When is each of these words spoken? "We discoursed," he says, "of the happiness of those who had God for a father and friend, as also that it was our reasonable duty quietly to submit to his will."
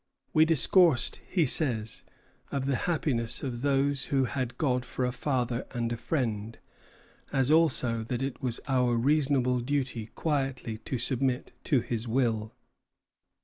"We 0.33 0.45
discoursed," 0.45 1.19
he 1.29 1.45
says, 1.45 2.01
"of 2.51 2.65
the 2.65 2.75
happiness 2.89 3.43
of 3.43 3.61
those 3.61 4.05
who 4.05 4.23
had 4.23 4.57
God 4.57 4.83
for 4.83 5.05
a 5.05 5.11
father 5.11 5.67
and 5.75 5.99
friend, 5.99 6.57
as 7.31 7.51
also 7.51 8.01
that 8.05 8.23
it 8.23 8.41
was 8.41 8.59
our 8.67 8.95
reasonable 8.95 9.59
duty 9.59 10.07
quietly 10.07 10.79
to 10.79 10.97
submit 10.97 11.51
to 11.65 11.81
his 11.81 12.07
will." 12.07 12.51